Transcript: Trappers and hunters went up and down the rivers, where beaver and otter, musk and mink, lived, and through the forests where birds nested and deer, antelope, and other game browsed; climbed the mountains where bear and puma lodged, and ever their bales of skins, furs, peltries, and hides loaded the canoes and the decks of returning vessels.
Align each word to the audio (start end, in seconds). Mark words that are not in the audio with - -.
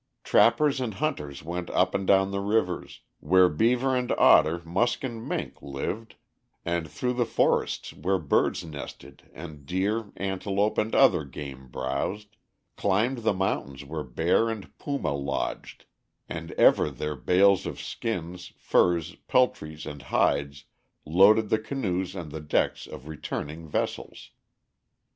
Trappers 0.23 0.81
and 0.81 0.95
hunters 0.95 1.43
went 1.43 1.69
up 1.69 1.93
and 1.93 2.07
down 2.07 2.31
the 2.31 2.39
rivers, 2.39 3.01
where 3.19 3.47
beaver 3.47 3.95
and 3.95 4.11
otter, 4.13 4.59
musk 4.65 5.03
and 5.03 5.23
mink, 5.29 5.61
lived, 5.61 6.15
and 6.65 6.89
through 6.89 7.13
the 7.13 7.23
forests 7.27 7.93
where 7.93 8.17
birds 8.17 8.63
nested 8.65 9.29
and 9.31 9.63
deer, 9.63 10.11
antelope, 10.17 10.79
and 10.79 10.95
other 10.95 11.23
game 11.23 11.67
browsed; 11.67 12.35
climbed 12.75 13.19
the 13.19 13.31
mountains 13.31 13.85
where 13.85 14.03
bear 14.03 14.49
and 14.49 14.75
puma 14.79 15.13
lodged, 15.13 15.85
and 16.27 16.51
ever 16.53 16.89
their 16.89 17.15
bales 17.15 17.67
of 17.67 17.79
skins, 17.79 18.53
furs, 18.57 19.17
peltries, 19.27 19.85
and 19.85 20.01
hides 20.01 20.65
loaded 21.05 21.49
the 21.49 21.59
canoes 21.59 22.15
and 22.15 22.31
the 22.31 22.41
decks 22.41 22.87
of 22.87 23.07
returning 23.07 23.67
vessels. 23.69 24.31